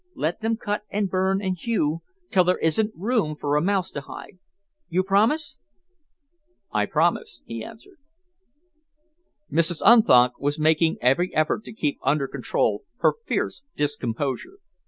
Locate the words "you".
4.89-5.03